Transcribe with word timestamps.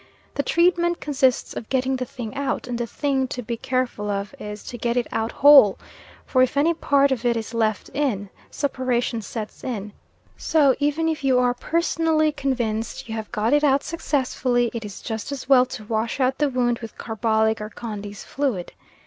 The 0.33 0.41
treatment 0.41 0.99
consists 0.99 1.55
of 1.55 1.69
getting 1.69 1.97
the 1.97 2.05
thing 2.05 2.33
out, 2.33 2.65
and 2.67 2.79
the 2.79 2.87
thing 2.87 3.27
to 3.27 3.43
be 3.43 3.55
careful 3.55 4.09
of 4.09 4.33
is 4.39 4.63
to 4.63 4.77
get 4.79 4.97
it 4.97 5.05
out 5.11 5.31
whole, 5.31 5.77
for 6.25 6.41
if 6.41 6.57
any 6.57 6.73
part 6.73 7.11
of 7.11 7.23
it 7.23 7.37
is 7.37 7.53
left 7.53 7.87
in, 7.89 8.31
suppuration 8.49 9.21
sets 9.21 9.63
in, 9.63 9.93
so 10.35 10.75
even 10.79 11.07
if 11.07 11.23
you 11.23 11.37
are 11.37 11.53
personally 11.53 12.31
convinced 12.31 13.07
you 13.09 13.13
have 13.13 13.31
got 13.31 13.53
it 13.53 13.63
out 13.63 13.83
successfully 13.83 14.71
it 14.73 14.83
is 14.83 15.03
just 15.03 15.31
as 15.31 15.47
well 15.47 15.67
to 15.67 15.83
wash 15.83 16.19
out 16.19 16.39
the 16.39 16.49
wound 16.49 16.79
with 16.79 16.97
carbolic 16.97 17.61
or 17.61 17.69
Condy's 17.69 18.23
fluid. 18.23 18.73